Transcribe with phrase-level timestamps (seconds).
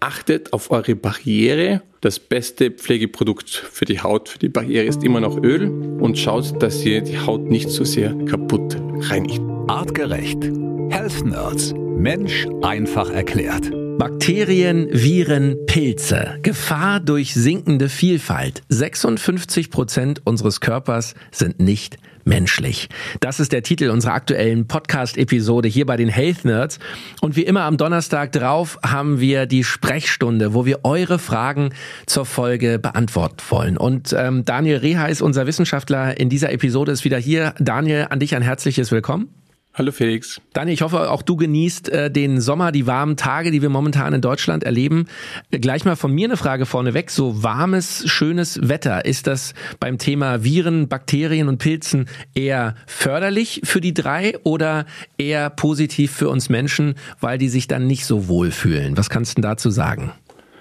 [0.00, 1.82] achtet auf eure Barriere.
[2.00, 5.68] Das beste Pflegeprodukt für die Haut, für die Barriere ist immer noch Öl
[6.00, 8.76] und schaut, dass ihr die Haut nicht so sehr kaputt
[9.10, 9.42] reinigt.
[9.68, 10.42] Artgerecht.
[10.88, 11.74] Health Nerds.
[11.76, 13.70] Mensch einfach erklärt.
[13.98, 16.38] Bakterien, Viren, Pilze.
[16.40, 18.62] Gefahr durch sinkende Vielfalt.
[18.70, 22.88] 56 Prozent unseres Körpers sind nicht menschlich.
[23.20, 26.78] Das ist der Titel unserer aktuellen Podcast-Episode hier bei den Health Nerds.
[27.20, 31.70] Und wie immer am Donnerstag drauf haben wir die Sprechstunde, wo wir eure Fragen
[32.06, 33.76] zur Folge beantworten wollen.
[33.76, 37.54] Und ähm, Daniel Reha ist unser Wissenschaftler in dieser Episode, ist wieder hier.
[37.58, 39.39] Daniel, an dich ein herzliches Willkommen.
[39.72, 40.40] Hallo Felix.
[40.52, 44.12] Daniel, ich hoffe, auch du genießt äh, den Sommer, die warmen Tage, die wir momentan
[44.12, 45.06] in Deutschland erleben.
[45.52, 47.08] Gleich mal von mir eine Frage vorneweg.
[47.08, 53.80] So warmes, schönes Wetter, ist das beim Thema Viren, Bakterien und Pilzen eher förderlich für
[53.80, 54.86] die drei oder
[55.18, 58.96] eher positiv für uns Menschen, weil die sich dann nicht so wohl fühlen?
[58.96, 60.12] Was kannst du dazu sagen?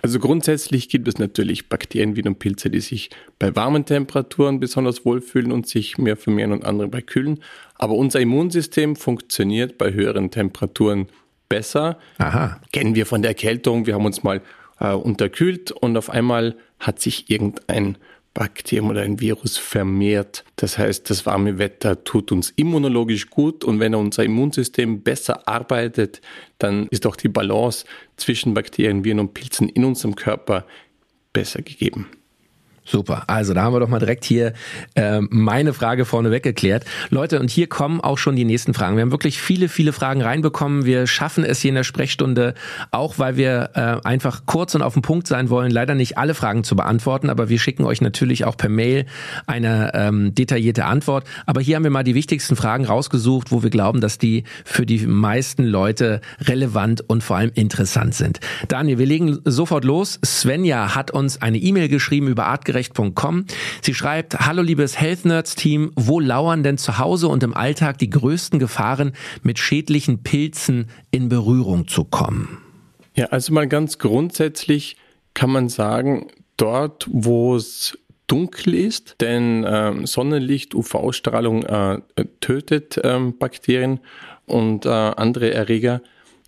[0.02, 5.06] Also grundsätzlich gibt es natürlich Bakterien, Viren und Pilze, die sich bei warmen Temperaturen besonders
[5.06, 7.40] wohlfühlen und sich mehr vermehren und andere bei kühlen.
[7.76, 11.08] Aber unser Immunsystem funktioniert bei höheren Temperaturen
[11.50, 11.98] besser.
[12.18, 12.62] Aha.
[12.72, 13.86] Kennen wir von der Erkältung.
[13.86, 14.42] Wir haben uns mal
[14.80, 17.98] äh, unterkühlt und auf einmal hat sich irgendein
[18.34, 20.46] Bakterium oder ein Virus vermehrt.
[20.56, 26.22] Das heißt, das warme Wetter tut uns immunologisch gut und wenn unser Immunsystem besser arbeitet,
[26.58, 27.86] dann ist auch die Balance
[28.18, 30.66] zwischen Bakterien, Viren und Pilzen in unserem Körper
[31.34, 32.08] besser gegeben.
[32.90, 33.24] Super.
[33.28, 34.54] Also da haben wir doch mal direkt hier
[34.96, 36.86] äh, meine Frage vorneweg geklärt.
[37.12, 38.96] Leute, und hier kommen auch schon die nächsten Fragen.
[38.96, 40.86] Wir haben wirklich viele, viele Fragen reinbekommen.
[40.86, 42.56] Wir schaffen es hier in der Sprechstunde,
[42.90, 46.34] auch weil wir äh, einfach kurz und auf den Punkt sein wollen, leider nicht alle
[46.34, 49.06] Fragen zu beantworten, aber wir schicken euch natürlich auch per Mail
[49.46, 51.26] eine ähm, detaillierte Antwort.
[51.46, 54.88] Aber hier haben wir mal die wichtigsten Fragen rausgesucht, wo wir glauben, dass die für
[54.88, 58.40] die meisten Leute relevant und vor allem interessant sind.
[58.68, 60.20] Daniel, wir legen sofort los.
[60.26, 63.46] Svenja hat uns eine E-Mail geschrieben über artgerecht Urheberrecht.com.
[63.82, 67.98] Sie schreibt, hallo liebes Health Nerds Team, wo lauern denn zu Hause und im Alltag
[67.98, 69.14] die größten Gefahren,
[69.44, 72.60] mit schädlichen Pilzen in Berührung zu kommen?
[73.16, 74.98] Ja, also mal ganz grundsätzlich
[75.34, 77.98] kann man sagen, dort, wo es
[78.28, 82.00] dunkel ist, denn ähm, Sonnenlicht, UV-Strahlung äh,
[82.42, 84.00] tötet ähm, Bakterien
[84.46, 86.02] und äh, andere Erreger.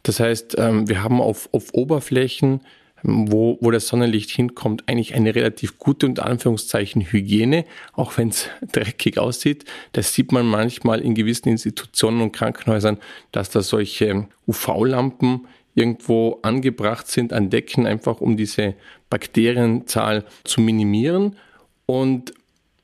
[0.04, 2.62] Das heißt, ähm, wir haben auf, auf Oberflächen
[3.04, 8.48] wo, wo das Sonnenlicht hinkommt, eigentlich eine relativ gute und Anführungszeichen Hygiene, auch wenn es
[8.72, 9.66] dreckig aussieht.
[9.94, 12.98] Das sieht man manchmal in gewissen Institutionen und Krankenhäusern,
[13.32, 18.76] dass da solche UV-Lampen irgendwo angebracht sind an Decken, einfach um diese
[19.10, 21.38] Bakterienzahl zu minimieren.
[21.86, 22.34] Und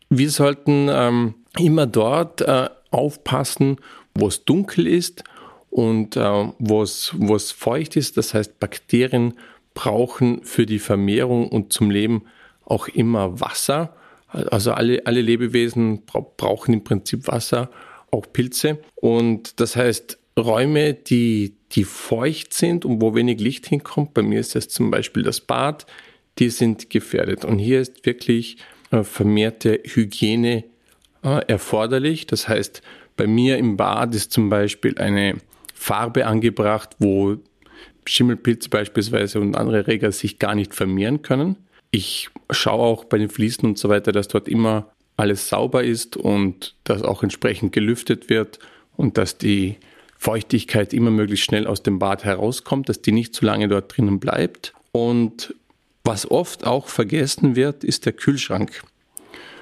[0.09, 3.77] wir sollten ähm, immer dort äh, aufpassen,
[4.15, 5.23] wo es dunkel ist
[5.69, 8.17] und äh, wo es feucht ist.
[8.17, 9.33] Das heißt, Bakterien
[9.77, 12.23] brauchen für die Vermehrung und zum Leben
[12.65, 13.95] auch immer Wasser.
[14.27, 17.69] Also alle, alle Lebewesen brauchen im Prinzip Wasser,
[18.09, 18.79] auch Pilze.
[18.95, 24.39] Und das heißt, Räume, die, die feucht sind und wo wenig Licht hinkommt, bei mir
[24.39, 25.85] ist das zum Beispiel das Bad,
[26.39, 27.45] die sind gefährdet.
[27.45, 28.57] Und hier ist wirklich
[28.89, 30.63] äh, vermehrte Hygiene
[31.23, 32.25] äh, erforderlich.
[32.25, 32.81] Das heißt,
[33.15, 35.35] bei mir im Bad ist zum Beispiel eine
[35.75, 37.37] Farbe angebracht, wo
[38.09, 41.57] Schimmelpilze beispielsweise und andere Reger sich gar nicht vermehren können.
[41.91, 46.15] Ich schaue auch bei den Fliesen und so weiter, dass dort immer alles sauber ist
[46.15, 48.59] und dass auch entsprechend gelüftet wird
[48.95, 49.77] und dass die
[50.17, 54.19] Feuchtigkeit immer möglichst schnell aus dem Bad herauskommt, dass die nicht zu lange dort drinnen
[54.19, 54.73] bleibt.
[54.91, 55.55] Und
[56.03, 58.81] was oft auch vergessen wird, ist der Kühlschrank.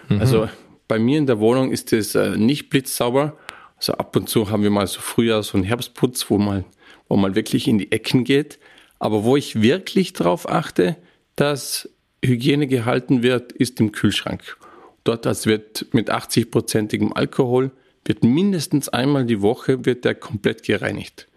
[0.09, 0.19] Mhm.
[0.19, 0.49] Also
[0.87, 3.37] bei mir in der Wohnung ist es äh, nicht blitzsauber.
[3.77, 5.01] Also ab und zu haben wir mal so
[5.41, 6.63] so einen Herbstputz, wo mal
[7.07, 8.59] wo man wirklich in die Ecken geht,
[8.99, 10.95] aber wo ich wirklich darauf achte,
[11.35, 11.89] dass
[12.23, 14.57] Hygiene gehalten wird, ist im Kühlschrank.
[15.03, 17.71] Dort das wird mit 80-prozentigem Alkohol,
[18.05, 21.27] wird mindestens einmal die Woche wird der komplett gereinigt.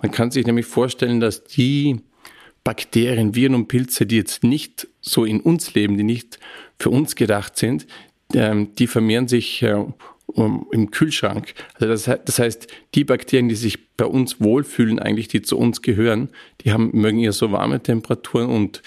[0.00, 2.00] Man kann sich nämlich vorstellen, dass die
[2.64, 6.38] Bakterien, Viren und Pilze, die jetzt nicht so in uns leben, die nicht
[6.78, 7.86] für uns gedacht sind,
[8.34, 9.64] ähm, die vermehren sich
[10.34, 11.54] äh, im Kühlschrank.
[11.74, 15.82] Also das, das, heißt, die Bakterien, die sich bei uns wohlfühlen, eigentlich die zu uns
[15.82, 16.30] gehören,
[16.62, 18.82] die haben, mögen eher so warme Temperaturen und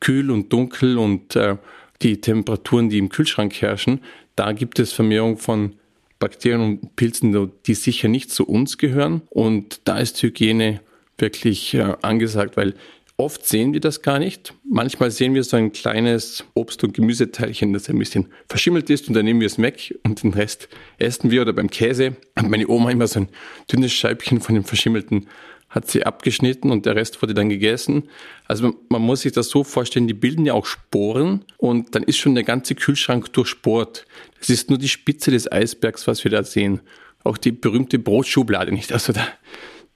[0.00, 1.56] kühl und dunkel und äh,
[2.02, 4.00] die Temperaturen, die im Kühlschrank herrschen,
[4.36, 5.74] da gibt es Vermehrung von
[6.18, 9.22] Bakterien und Pilzen, die sicher nicht zu uns gehören.
[9.30, 10.80] Und da ist Hygiene
[11.16, 12.74] wirklich äh, angesagt, weil
[13.20, 14.54] Oft sehen wir das gar nicht.
[14.64, 19.14] Manchmal sehen wir so ein kleines Obst- und Gemüseteilchen, das ein bisschen verschimmelt ist und
[19.14, 20.68] dann nehmen wir es weg und den Rest
[20.98, 23.28] essen wir oder beim Käse hat meine Oma immer so ein
[23.70, 25.26] dünnes Scheibchen von dem verschimmelten
[25.68, 28.08] hat sie abgeschnitten und der Rest wurde dann gegessen.
[28.46, 32.18] Also man muss sich das so vorstellen, die bilden ja auch Sporen und dann ist
[32.18, 34.06] schon der ganze Kühlschrank durchsport.
[34.38, 36.80] Das ist nur die Spitze des Eisbergs, was wir da sehen.
[37.24, 38.92] Auch die berühmte Brotschublade nicht.
[38.92, 39.26] Also da,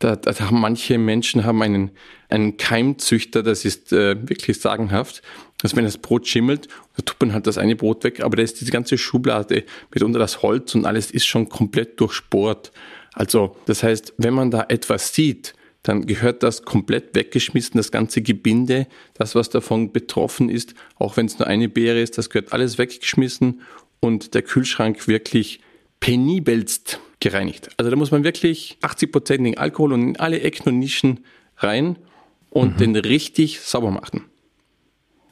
[0.03, 1.91] da, da haben manche Menschen haben einen,
[2.29, 5.23] einen Keimzüchter, das ist äh, wirklich sagenhaft,
[5.59, 8.43] dass wenn das Brot schimmelt, da tut man halt das eine Brot weg, aber da
[8.43, 12.73] ist diese ganze Schublade mitunter das Holz und alles ist schon komplett durchsport.
[13.13, 15.55] Also das heißt, wenn man da etwas sieht,
[15.85, 21.27] dann gehört das komplett weggeschmissen, das ganze Gebinde, das, was davon betroffen ist, auch wenn
[21.27, 23.63] es nur eine Beere ist, das gehört alles weggeschmissen
[24.01, 25.61] und der Kühlschrank wirklich
[26.01, 27.71] penibelst gereinigt.
[27.79, 31.25] Also da muss man wirklich 80-prozentigen Alkohol und in alle Ecken und Nischen
[31.57, 31.97] rein
[32.51, 32.79] und mhm.
[32.79, 34.27] den richtig sauber machen.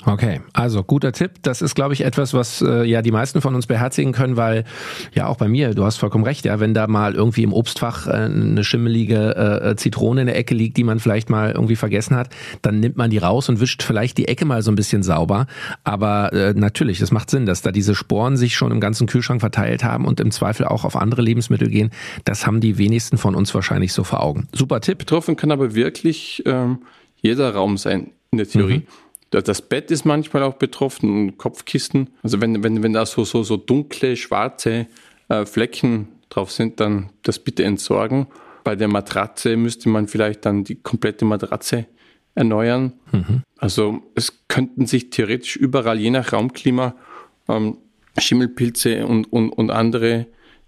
[0.06, 1.32] Okay, also guter Tipp.
[1.42, 4.64] Das ist, glaube ich, etwas, was äh, ja die meisten von uns beherzigen können, weil
[5.14, 8.06] ja auch bei mir, du hast vollkommen recht, ja, wenn da mal irgendwie im Obstfach
[8.06, 12.16] äh, eine schimmelige äh, Zitrone in der Ecke liegt, die man vielleicht mal irgendwie vergessen
[12.16, 12.30] hat,
[12.62, 15.46] dann nimmt man die raus und wischt vielleicht die Ecke mal so ein bisschen sauber.
[15.84, 19.40] Aber äh, natürlich, das macht Sinn, dass da diese Sporen sich schon im ganzen Kühlschrank
[19.40, 21.90] verteilt haben und im Zweifel auch auf andere Lebensmittel gehen.
[22.24, 24.48] Das haben die wenigsten von uns wahrscheinlich so vor Augen.
[24.54, 24.98] Super Tipp.
[24.98, 26.78] Betroffen kann aber wirklich ähm,
[27.16, 28.78] jeder Raum sein in der Theorie.
[28.78, 29.09] Mhm.
[29.30, 32.10] Das Bett ist manchmal auch betroffen und Kopfkissen.
[32.22, 34.88] Also wenn, wenn, wenn da so, so, so dunkle, schwarze
[35.28, 38.26] äh, Flecken drauf sind, dann das bitte entsorgen.
[38.64, 41.86] Bei der Matratze müsste man vielleicht dann die komplette Matratze
[42.34, 42.92] erneuern.
[43.12, 43.42] Mhm.
[43.56, 46.94] Also es könnten sich theoretisch überall, je nach Raumklima,
[47.48, 47.76] ähm,
[48.18, 50.26] Schimmelpilze und, und, und andere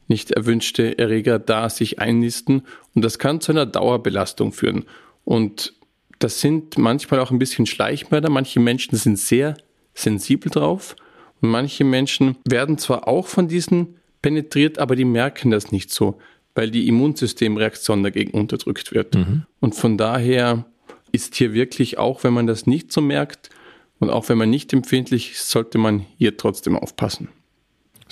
[0.09, 2.63] nicht erwünschte Erreger da sich einnisten.
[2.95, 4.85] Und das kann zu einer Dauerbelastung führen.
[5.25, 5.75] Und
[6.23, 8.31] das sind manchmal auch ein bisschen Schleichmörder.
[8.31, 9.57] Manche Menschen sind sehr
[9.95, 10.97] sensibel drauf
[11.41, 16.19] und manche Menschen werden zwar auch von diesen penetriert, aber die merken das nicht so,
[16.55, 19.15] weil die Immunsystemreaktion dagegen unterdrückt wird.
[19.15, 19.43] Mhm.
[19.61, 20.65] Und von daher
[21.11, 23.51] ist hier wirklich, auch wenn man das nicht so merkt
[23.99, 27.29] und auch wenn man nicht empfindlich ist, sollte man hier trotzdem aufpassen.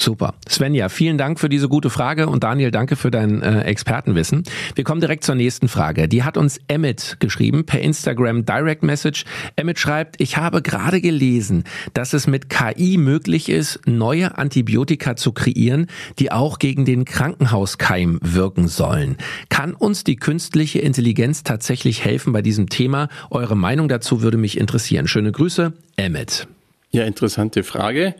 [0.00, 0.32] Super.
[0.48, 4.44] Svenja, vielen Dank für diese gute Frage und Daniel, danke für dein äh, Expertenwissen.
[4.74, 6.08] Wir kommen direkt zur nächsten Frage.
[6.08, 9.24] Die hat uns Emmett geschrieben per Instagram Direct Message.
[9.56, 15.32] Emmett schreibt, ich habe gerade gelesen, dass es mit KI möglich ist, neue Antibiotika zu
[15.32, 15.86] kreieren,
[16.18, 19.18] die auch gegen den Krankenhauskeim wirken sollen.
[19.50, 23.10] Kann uns die künstliche Intelligenz tatsächlich helfen bei diesem Thema?
[23.28, 25.08] Eure Meinung dazu würde mich interessieren.
[25.08, 26.48] Schöne Grüße, Emmett.
[26.90, 28.14] Ja, interessante Frage.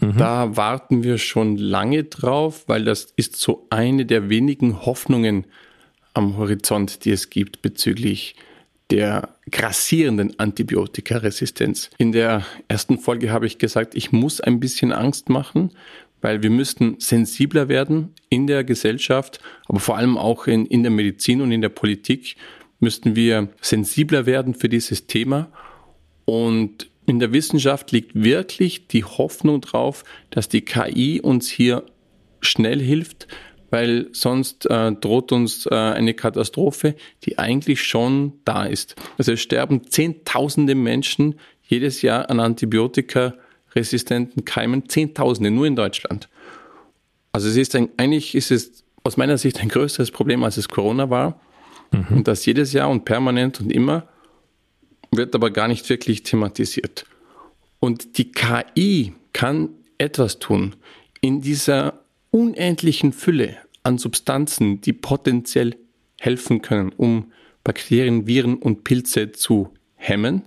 [0.00, 0.16] Mhm.
[0.16, 5.44] Da warten wir schon lange drauf, weil das ist so eine der wenigen Hoffnungen
[6.14, 8.34] am Horizont, die es gibt bezüglich
[8.90, 11.90] der grassierenden Antibiotikaresistenz.
[11.98, 15.70] In der ersten Folge habe ich gesagt, ich muss ein bisschen Angst machen,
[16.20, 20.90] weil wir müssten sensibler werden in der Gesellschaft, aber vor allem auch in, in der
[20.90, 22.36] Medizin und in der Politik
[22.80, 25.50] müssten wir sensibler werden für dieses Thema.
[26.24, 31.84] Und in der Wissenschaft liegt wirklich die Hoffnung drauf, dass die KI uns hier
[32.40, 33.26] schnell hilft,
[33.70, 38.94] weil sonst äh, droht uns äh, eine Katastrophe, die eigentlich schon da ist.
[39.18, 46.28] Also es sterben Zehntausende Menschen jedes Jahr an antibiotikaresistenten Keimen, Zehntausende nur in Deutschland.
[47.32, 50.68] Also es ist ein, eigentlich ist es aus meiner Sicht ein größeres Problem, als es
[50.68, 51.40] Corona war.
[51.90, 52.18] Mhm.
[52.18, 54.06] Und das jedes Jahr und permanent und immer
[55.10, 57.06] wird aber gar nicht wirklich thematisiert.
[57.78, 60.76] Und die KI kann etwas tun
[61.20, 65.76] in dieser unendlichen Fülle an Substanzen, die potenziell
[66.18, 67.32] helfen können, um
[67.64, 70.42] Bakterien, Viren und Pilze zu hemmen,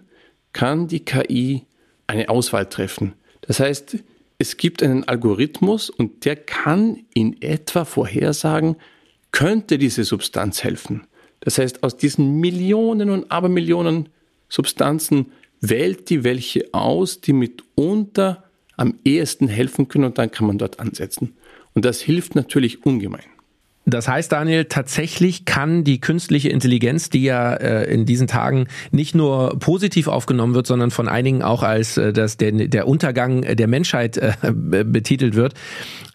[0.51, 1.65] kann die KI
[2.07, 3.13] eine Auswahl treffen.
[3.41, 3.97] Das heißt,
[4.37, 8.75] es gibt einen Algorithmus und der kann in etwa vorhersagen,
[9.31, 11.07] könnte diese Substanz helfen.
[11.39, 14.09] Das heißt, aus diesen Millionen und Abermillionen
[14.53, 15.31] Substanzen
[15.61, 18.43] wählt die welche aus, die mitunter
[18.77, 21.33] am ehesten helfen können und dann kann man dort ansetzen.
[21.73, 23.23] Und das hilft natürlich ungemein.
[23.85, 29.15] Das heißt, Daniel, tatsächlich kann die künstliche Intelligenz, die ja äh, in diesen Tagen nicht
[29.15, 33.67] nur positiv aufgenommen wird, sondern von einigen auch als äh, das, der, der Untergang der
[33.67, 35.55] Menschheit äh, betitelt wird,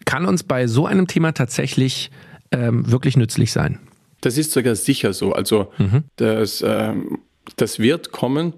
[0.05, 2.09] kann uns bei so einem Thema tatsächlich
[2.51, 3.79] ähm, wirklich nützlich sein.
[4.21, 5.33] Das ist sogar sicher so.
[5.33, 6.05] Also mhm.
[6.15, 7.19] das ähm,
[7.55, 8.53] das wird kommen.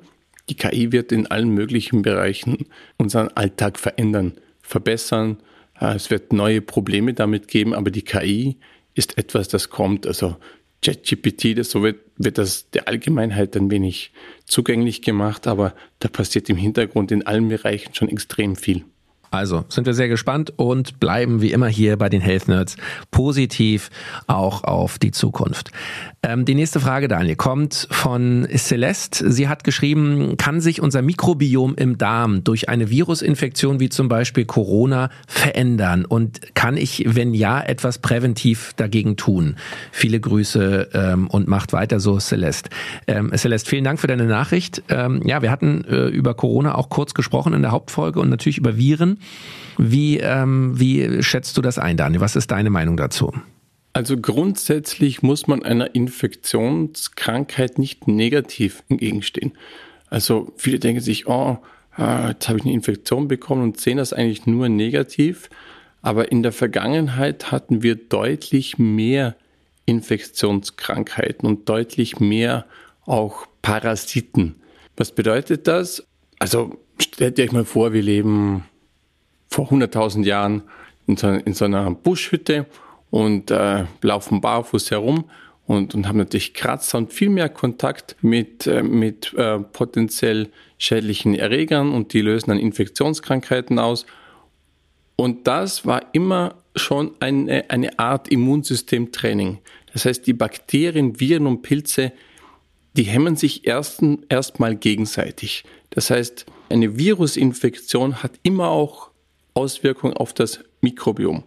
[0.50, 2.66] Die KI wird in allen möglichen Bereichen
[2.98, 5.38] unseren Alltag verändern, verbessern.
[5.80, 8.58] Äh, es wird neue Probleme damit geben, aber die KI
[8.94, 10.06] ist etwas, das kommt.
[10.08, 10.36] Also
[10.84, 14.12] ChatGPT, das so wird, wird das der Allgemeinheit ein wenig
[14.46, 18.84] zugänglich gemacht, aber da passiert im Hintergrund in allen Bereichen schon extrem viel.
[19.32, 22.76] Also sind wir sehr gespannt und bleiben wie immer hier bei den Health Nerds
[23.12, 23.90] positiv
[24.28, 25.72] auch auf die Zukunft.
[26.22, 29.32] Ähm, die nächste Frage, Daniel, kommt von Celeste.
[29.32, 34.44] Sie hat geschrieben, kann sich unser Mikrobiom im Darm durch eine Virusinfektion wie zum Beispiel
[34.44, 36.04] Corona verändern?
[36.04, 39.56] Und kann ich, wenn ja, etwas präventiv dagegen tun?
[39.94, 42.70] Viele Grüße ähm, und macht weiter so, Celeste.
[43.08, 44.84] Ähm, Celeste, vielen Dank für deine Nachricht.
[44.90, 48.58] Ähm, ja, wir hatten äh, über Corona auch kurz gesprochen in der Hauptfolge und natürlich
[48.58, 49.21] über Viren.
[49.78, 52.22] Wie, ähm, wie schätzt du das ein, Daniel?
[52.22, 53.34] Was ist deine Meinung dazu?
[53.94, 59.54] Also grundsätzlich muss man einer Infektionskrankheit nicht negativ entgegenstehen.
[60.10, 61.58] Also viele denken sich, oh,
[61.96, 65.50] ah, jetzt habe ich eine Infektion bekommen und sehen das eigentlich nur negativ.
[66.02, 69.36] Aber in der Vergangenheit hatten wir deutlich mehr
[69.86, 72.66] Infektionskrankheiten und deutlich mehr
[73.06, 74.56] auch Parasiten.
[74.96, 76.06] Was bedeutet das?
[76.40, 78.64] Also stellt euch mal vor, wir leben
[79.52, 80.64] vor 100.000 Jahren
[81.08, 82.66] in so, in so einer Buschhütte
[83.10, 85.26] und äh, laufen barfuß herum
[85.68, 91.36] und, und haben natürlich Kratzer und viel mehr Kontakt mit, äh, mit äh, potenziell schädlichen
[91.36, 94.06] Erregern und die lösen dann Infektionskrankheiten aus.
[95.18, 99.60] Und das war immer schon eine, eine Art Immunsystemtraining.
[99.94, 102.14] Das heißt, die Bakterien, Viren und Pilze,
[102.94, 105.64] die hemmen sich erstmal erst gegenseitig.
[105.92, 109.11] Das heißt, eine Virusinfektion hat immer auch
[109.54, 111.44] Auswirkungen auf das Mikrobiom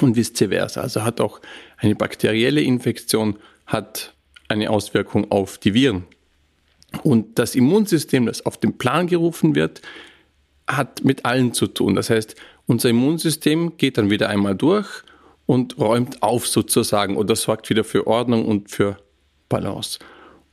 [0.00, 0.80] und vice versa.
[0.80, 1.40] Also hat auch
[1.76, 4.14] eine bakterielle Infektion hat
[4.48, 6.04] eine Auswirkung auf die Viren.
[7.02, 9.82] Und das Immunsystem, das auf den Plan gerufen wird,
[10.66, 11.94] hat mit allen zu tun.
[11.94, 12.34] Das heißt,
[12.66, 14.88] unser Immunsystem geht dann wieder einmal durch
[15.46, 18.98] und räumt auf sozusagen oder sorgt wieder für Ordnung und für
[19.48, 19.98] Balance.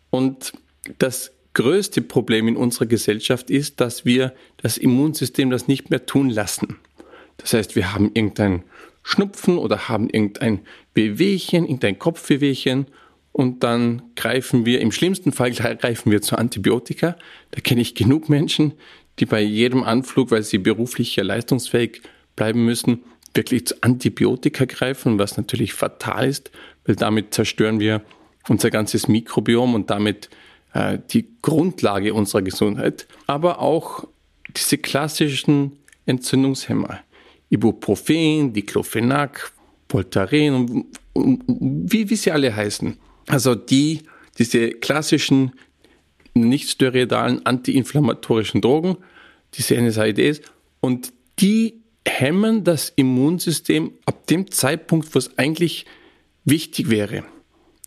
[0.09, 0.53] Und
[0.99, 6.29] das größte Problem in unserer Gesellschaft ist, dass wir das Immunsystem das nicht mehr tun
[6.29, 6.77] lassen.
[7.37, 8.63] Das heißt, wir haben irgendein
[9.01, 10.59] Schnupfen oder haben irgendein
[10.93, 12.87] Wehwehchen, irgendein Kopfwehwehchen
[13.31, 17.17] und dann greifen wir, im schlimmsten Fall greifen wir zu Antibiotika.
[17.51, 18.73] Da kenne ich genug Menschen,
[19.19, 22.01] die bei jedem Anflug, weil sie beruflich ja leistungsfähig
[22.35, 26.51] bleiben müssen, wirklich zu Antibiotika greifen, was natürlich fatal ist,
[26.85, 28.01] weil damit zerstören wir
[28.47, 30.29] unser ganzes Mikrobiom und damit
[30.75, 33.07] äh, die Grundlage unserer Gesundheit.
[33.25, 34.07] Aber auch
[34.55, 36.99] diese klassischen Entzündungshemmer.
[37.49, 39.53] Ibuprofen, Diclofenac,
[39.87, 42.97] Voltaren und, wie, wie sie alle heißen.
[43.27, 44.01] Also die,
[44.37, 45.53] diese klassischen
[46.33, 48.97] nicht steroidalen antiinflammatorischen Drogen,
[49.53, 50.41] diese NSAIDs,
[50.81, 55.85] und die hemmen das Immunsystem ab dem Zeitpunkt, wo es eigentlich
[56.43, 57.23] wichtig wäre.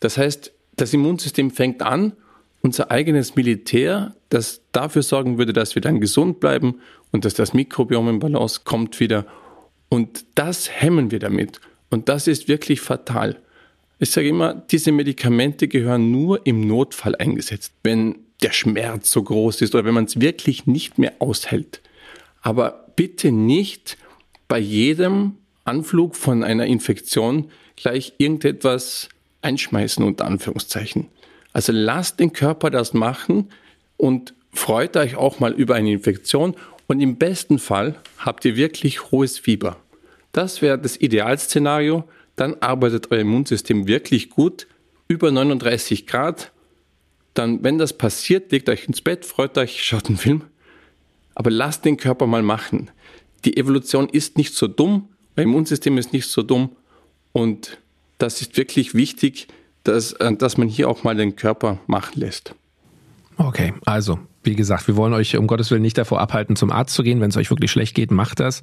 [0.01, 2.15] Das heißt, das Immunsystem fängt an,
[2.61, 6.81] unser eigenes Militär, das dafür sorgen würde, dass wir dann gesund bleiben
[7.13, 9.27] und dass das Mikrobiom in Balance kommt wieder
[9.89, 11.61] und das hemmen wir damit.
[11.91, 13.37] Und das ist wirklich fatal.
[13.99, 19.63] Ich sage immer, diese Medikamente gehören nur im Notfall eingesetzt, wenn der Schmerz so groß
[19.63, 21.81] ist oder wenn man es wirklich nicht mehr aushält.
[22.43, 23.97] Aber bitte nicht
[24.47, 25.35] bei jedem
[25.65, 29.09] Anflug von einer Infektion gleich irgendetwas
[29.43, 31.09] einschmeißen, unter Anführungszeichen.
[31.59, 33.49] Also lasst den Körper das machen
[33.97, 36.55] und freut euch auch mal über eine Infektion
[36.87, 39.77] und im besten Fall habt ihr wirklich hohes Fieber.
[40.31, 42.05] Das wäre das Idealszenario.
[42.37, 44.69] Dann arbeitet euer Immunsystem wirklich gut,
[45.09, 46.53] über 39 Grad.
[47.35, 50.45] Dann, wenn das passiert, legt euch ins Bett, freut euch, schaut einen Film.
[51.35, 52.89] Aber lasst den Körper mal machen.
[53.45, 56.77] Die Evolution ist nicht so dumm, euer Immunsystem ist nicht so dumm.
[57.33, 57.79] Und
[58.19, 59.49] das ist wirklich wichtig,
[59.89, 62.55] dass, äh, dass man hier auch mal den Körper machen lässt.
[63.37, 64.19] Okay, also
[64.49, 67.21] wie gesagt, wir wollen euch um Gottes Willen nicht davor abhalten, zum Arzt zu gehen.
[67.21, 68.63] Wenn es euch wirklich schlecht geht, macht das.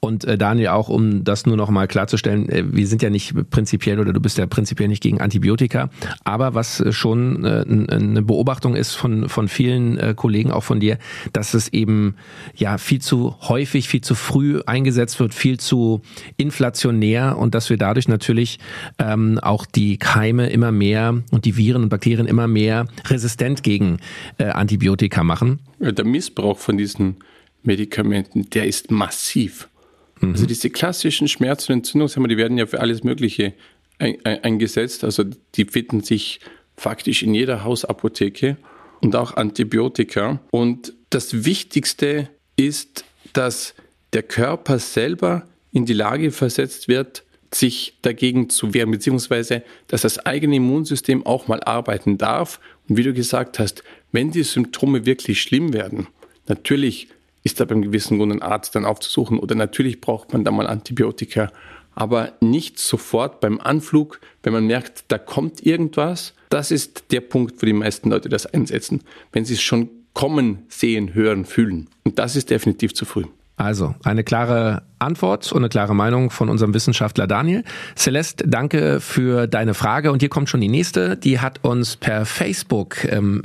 [0.00, 3.34] Und äh, Daniel, auch um das nur noch mal klarzustellen, äh, wir sind ja nicht
[3.50, 5.90] prinzipiell oder du bist ja prinzipiell nicht gegen Antibiotika.
[6.24, 10.80] Aber was äh, schon äh, eine Beobachtung ist von, von vielen äh, Kollegen, auch von
[10.80, 10.98] dir,
[11.32, 12.16] dass es eben
[12.56, 16.02] ja viel zu häufig, viel zu früh eingesetzt wird, viel zu
[16.36, 18.58] inflationär und dass wir dadurch natürlich
[18.98, 23.98] ähm, auch die Keime immer mehr und die Viren und Bakterien immer mehr resistent gegen
[24.38, 25.60] äh, Antibiotika Antibiotika machen?
[25.78, 27.16] Der Missbrauch von diesen
[27.62, 29.68] Medikamenten, der ist massiv.
[30.20, 30.32] Mhm.
[30.32, 33.54] Also diese klassischen Schmerz- und Entzündungshemmer, die werden ja für alles Mögliche
[33.98, 35.04] eingesetzt.
[35.04, 35.24] Also
[35.54, 36.40] die finden sich
[36.76, 38.56] faktisch in jeder Hausapotheke
[39.02, 40.40] und auch Antibiotika.
[40.50, 43.74] Und das Wichtigste ist, dass
[44.12, 50.24] der Körper selber in die Lage versetzt wird, sich dagegen zu wehren, beziehungsweise dass das
[50.24, 52.60] eigene Immunsystem auch mal arbeiten darf.
[52.88, 56.06] Und wie du gesagt hast, wenn die Symptome wirklich schlimm werden,
[56.46, 57.08] natürlich
[57.42, 60.66] ist da beim gewissen Grund ein Arzt dann aufzusuchen oder natürlich braucht man da mal
[60.66, 61.50] Antibiotika,
[61.94, 66.34] aber nicht sofort beim Anflug, wenn man merkt, da kommt irgendwas.
[66.50, 69.02] Das ist der Punkt, wo die meisten Leute das einsetzen,
[69.32, 71.88] wenn sie es schon kommen, sehen, hören, fühlen.
[72.04, 73.24] Und das ist definitiv zu früh.
[73.56, 77.64] Also eine klare Antwort und eine klare Meinung von unserem Wissenschaftler Daniel.
[77.96, 80.12] Celeste, danke für deine Frage.
[80.12, 81.16] Und hier kommt schon die nächste.
[81.16, 83.40] Die hat uns per Facebook ähm,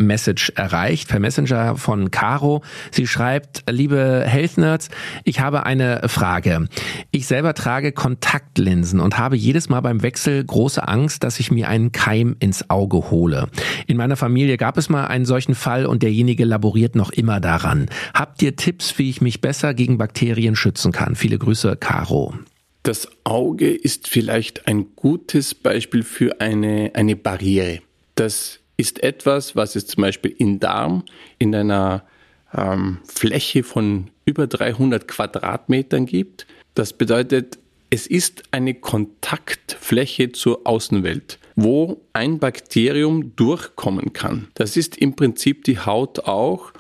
[0.56, 2.64] erreicht, per Messenger von Caro.
[2.92, 4.90] Sie schreibt, liebe Health Nerds,
[5.24, 6.68] ich habe eine Frage.
[7.12, 11.70] Ich selber trage Kontaktlinsen und habe jedes Mal beim Wechsel große Angst, dass ich mir
[11.70, 13.48] einen Keim ins Auge hole.
[13.88, 17.88] In meiner Familie gab es mal einen solchen Fall und derjenige laboriert noch immer daran.
[18.14, 21.16] Habt ihr Tipps, wie ich mich besser gegen Bakterien schützen kann?
[21.16, 22.34] Viele Grüße, Caro.
[22.82, 27.82] Das Auge ist vielleicht ein gutes Beispiel für eine, eine Barriere.
[28.16, 31.04] Das ist etwas, was es zum Beispiel in Darm
[31.38, 32.04] in einer
[32.52, 36.48] ähm, Fläche von über 300 Quadratmetern gibt.
[36.74, 37.60] Das bedeutet,
[37.92, 44.48] es ist eine Kontaktfläche zur Außenwelt, wo ein Bakterium durchkommen kann.
[44.56, 46.74] Das ist im Prinzip die Haut auch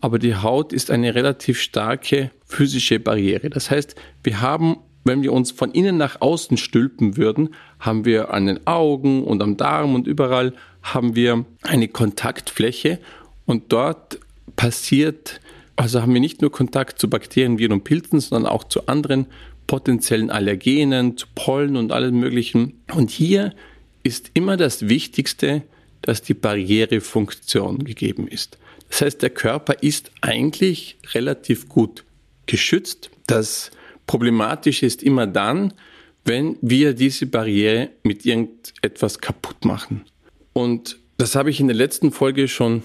[0.00, 3.50] aber die Haut ist eine relativ starke physische Barriere.
[3.50, 8.32] Das heißt, wir haben, wenn wir uns von innen nach außen stülpen würden, haben wir
[8.32, 12.98] an den Augen und am Darm und überall haben wir eine Kontaktfläche
[13.46, 14.18] und dort
[14.56, 15.40] passiert,
[15.76, 19.26] also haben wir nicht nur Kontakt zu Bakterien, Viren und Pilzen, sondern auch zu anderen
[19.66, 22.80] potenziellen Allergenen, zu Pollen und allem Möglichen.
[22.92, 23.54] Und hier
[24.02, 25.62] ist immer das Wichtigste,
[26.02, 28.58] dass die Barrierefunktion gegeben ist.
[28.90, 32.04] Das heißt, der Körper ist eigentlich relativ gut
[32.46, 33.10] geschützt.
[33.26, 33.70] Das
[34.06, 35.72] Problematische ist immer dann,
[36.24, 40.04] wenn wir diese Barriere mit irgendetwas kaputt machen.
[40.52, 42.82] Und das habe ich in der letzten Folge schon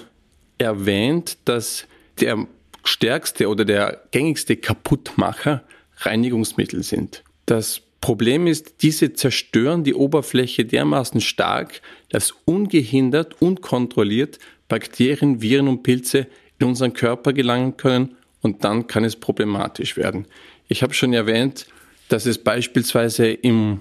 [0.58, 1.86] erwähnt, dass
[2.20, 2.48] der
[2.84, 5.64] stärkste oder der gängigste Kaputtmacher
[5.98, 7.24] Reinigungsmittel sind.
[7.46, 15.82] Das Problem ist, diese zerstören die Oberfläche dermaßen stark, dass ungehindert, unkontrolliert Bakterien, Viren und
[15.82, 16.28] Pilze
[16.60, 20.28] in unseren Körper gelangen können und dann kann es problematisch werden.
[20.68, 21.66] Ich habe schon erwähnt,
[22.08, 23.80] dass es beispielsweise im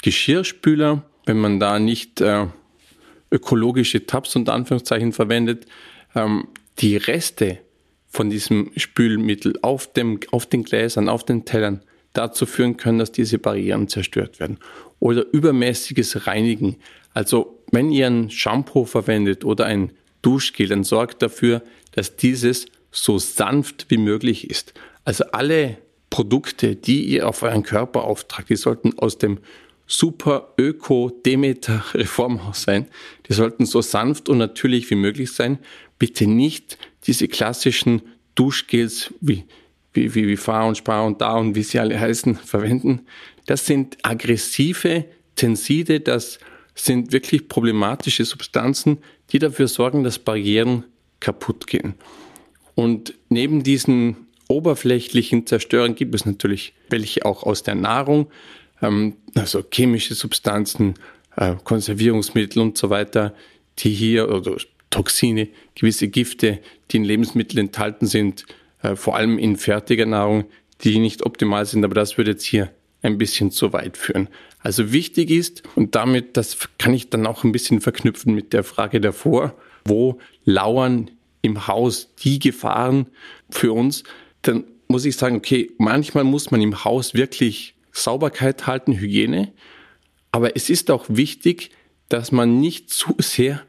[0.00, 2.46] Geschirrspüler, wenn man da nicht äh,
[3.30, 5.66] ökologische Tabs und Anführungszeichen verwendet,
[6.14, 6.48] ähm,
[6.78, 7.58] die Reste
[8.08, 11.82] von diesem Spülmittel auf, dem, auf den Gläsern, auf den Tellern
[12.16, 14.58] dazu führen können, dass diese Barrieren zerstört werden.
[14.98, 16.76] Oder übermäßiges Reinigen.
[17.14, 23.18] Also wenn ihr ein Shampoo verwendet oder ein Duschgel, dann sorgt dafür, dass dieses so
[23.18, 24.74] sanft wie möglich ist.
[25.04, 25.78] Also alle
[26.10, 29.38] Produkte, die ihr auf euren Körper auftragt, die sollten aus dem
[29.86, 32.86] super Öko Demeter Reformhaus sein.
[33.28, 35.58] Die sollten so sanft und natürlich wie möglich sein.
[35.98, 38.02] Bitte nicht diese klassischen
[38.34, 39.44] Duschgels wie,
[39.96, 43.06] wie, wie, wie Fahr und Spar und Da und wie sie alle heißen, verwenden.
[43.46, 45.04] Das sind aggressive
[45.34, 46.38] Tenside, das
[46.74, 48.98] sind wirklich problematische Substanzen,
[49.30, 50.84] die dafür sorgen, dass Barrieren
[51.20, 51.94] kaputt gehen.
[52.74, 54.16] Und neben diesen
[54.48, 58.28] oberflächlichen Zerstörern gibt es natürlich welche auch aus der Nahrung,
[58.82, 60.94] ähm, also chemische Substanzen,
[61.36, 63.34] äh, Konservierungsmittel und so weiter,
[63.78, 64.56] die hier oder
[64.90, 68.46] Toxine, gewisse Gifte, die in Lebensmitteln enthalten sind,
[68.94, 70.44] vor allem in fertiger Nahrung,
[70.82, 72.70] die nicht optimal sind, aber das würde jetzt hier
[73.02, 74.28] ein bisschen zu weit führen.
[74.60, 78.64] Also wichtig ist, und damit, das kann ich dann auch ein bisschen verknüpfen mit der
[78.64, 81.10] Frage davor, wo lauern
[81.42, 83.06] im Haus die Gefahren
[83.48, 84.02] für uns,
[84.42, 89.52] dann muss ich sagen, okay, manchmal muss man im Haus wirklich Sauberkeit halten, Hygiene,
[90.32, 91.70] aber es ist auch wichtig,
[92.08, 93.62] dass man nicht zu sehr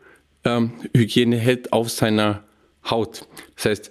[0.43, 2.43] ähm, Hygiene hält auf seiner
[2.89, 3.27] Haut.
[3.55, 3.89] Das heißt,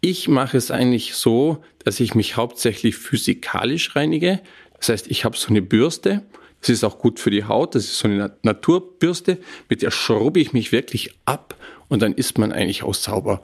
[0.00, 4.40] ich mache es eigentlich so, dass ich mich hauptsächlich physikalisch reinige.
[4.78, 6.22] Das heißt, ich habe so eine Bürste.
[6.60, 7.74] Das ist auch gut für die Haut.
[7.74, 9.38] Das ist so eine Naturbürste.
[9.68, 11.56] Mit der schrubbe ich mich wirklich ab
[11.88, 13.42] und dann ist man eigentlich auch sauber.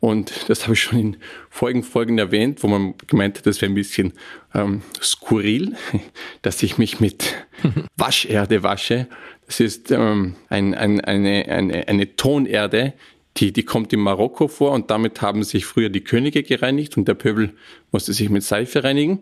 [0.00, 1.16] Und das habe ich schon in
[1.48, 4.12] vorigen Folgen erwähnt, wo man gemeint hat, das wäre ein bisschen
[4.54, 5.76] ähm, skurril,
[6.42, 7.34] dass ich mich mit
[7.96, 9.06] Wascherde wasche.
[9.46, 12.92] Das ist ähm, ein, ein, eine, eine, eine Tonerde,
[13.36, 17.08] die, die kommt in Marokko vor und damit haben sich früher die Könige gereinigt und
[17.08, 17.52] der Pöbel
[17.90, 19.20] musste sich mit Seife reinigen.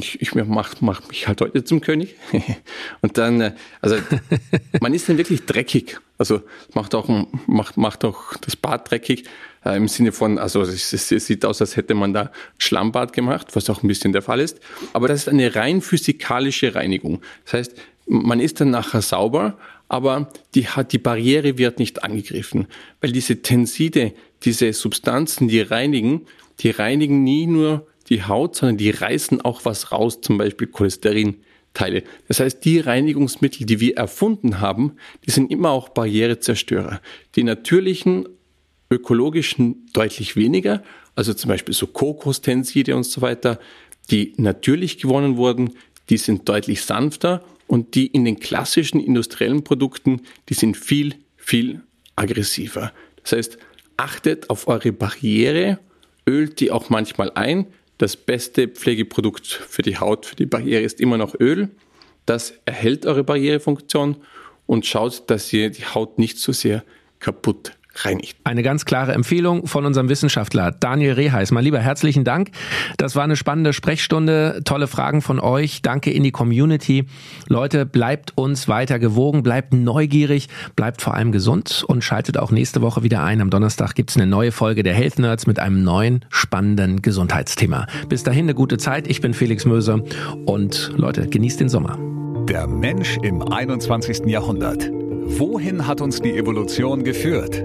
[0.00, 2.16] Ich, ich mach, mach mich halt heute zum König.
[3.00, 3.96] und dann, äh, also
[4.80, 6.00] man ist dann wirklich dreckig.
[6.18, 6.42] Also
[6.74, 7.08] macht auch,
[7.46, 9.24] macht, macht auch das Bad dreckig.
[9.64, 13.12] Äh, Im Sinne von, also es, es, es sieht aus, als hätte man da Schlammbad
[13.12, 14.58] gemacht, was auch ein bisschen der Fall ist.
[14.94, 17.20] Aber das ist eine rein physikalische Reinigung.
[17.44, 17.74] Das heißt,
[18.06, 19.56] man ist dann nachher sauber,
[19.88, 22.66] aber die, hat, die Barriere wird nicht angegriffen,
[23.00, 26.26] weil diese Tenside, diese Substanzen, die reinigen,
[26.60, 32.02] die reinigen nie nur die Haut, sondern die reißen auch was raus, zum Beispiel Cholesterinteile.
[32.28, 37.00] Das heißt, die Reinigungsmittel, die wir erfunden haben, die sind immer auch Barrierezerstörer.
[37.36, 38.28] Die natürlichen,
[38.90, 40.82] ökologischen deutlich weniger,
[41.16, 43.58] also zum Beispiel so Kokostenside und so weiter,
[44.10, 45.72] die natürlich gewonnen wurden,
[46.10, 51.82] die sind deutlich sanfter und die in den klassischen industriellen Produkten, die sind viel, viel
[52.16, 52.92] aggressiver.
[53.22, 53.58] Das heißt,
[53.96, 55.78] achtet auf eure Barriere,
[56.26, 57.66] ölt die auch manchmal ein.
[57.98, 61.70] Das beste Pflegeprodukt für die Haut, für die Barriere ist immer noch Öl.
[62.26, 64.16] Das erhält eure Barrierefunktion
[64.66, 66.84] und schaut, dass ihr die Haut nicht so sehr
[67.18, 68.36] kaputt reinigt.
[68.44, 71.50] Eine ganz klare Empfehlung von unserem Wissenschaftler Daniel Reheis.
[71.50, 72.50] Mein lieber, herzlichen Dank.
[72.96, 74.62] Das war eine spannende Sprechstunde.
[74.64, 75.82] Tolle Fragen von euch.
[75.82, 77.06] Danke in die Community.
[77.48, 82.82] Leute, bleibt uns weiter gewogen, bleibt neugierig, bleibt vor allem gesund und schaltet auch nächste
[82.82, 83.40] Woche wieder ein.
[83.40, 87.86] Am Donnerstag gibt's eine neue Folge der Health Nerds mit einem neuen spannenden Gesundheitsthema.
[88.08, 89.08] Bis dahin eine gute Zeit.
[89.08, 90.02] Ich bin Felix Möse
[90.46, 91.98] und Leute, genießt den Sommer.
[92.48, 94.26] Der Mensch im 21.
[94.26, 94.90] Jahrhundert.
[95.26, 97.64] Wohin hat uns die Evolution geführt?